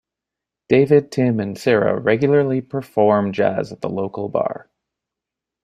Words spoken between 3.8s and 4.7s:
the local bar.